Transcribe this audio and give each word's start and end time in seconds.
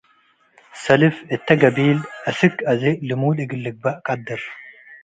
ሰልፍ 0.83 1.15
እተ 1.35 1.47
ገቢል 1.61 1.99
አስክ 2.29 2.55
አዜ 2.71 2.83
ልሙድ 3.07 3.37
እግል 3.43 3.61
ልግበእ 3.65 3.95
ቀድር። 4.05 4.41